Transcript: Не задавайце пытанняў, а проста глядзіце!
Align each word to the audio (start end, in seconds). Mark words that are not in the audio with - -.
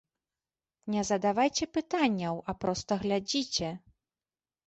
Не 0.93 1.01
задавайце 1.09 1.67
пытанняў, 1.77 2.35
а 2.53 2.57
проста 2.65 2.91
глядзіце! 3.05 3.69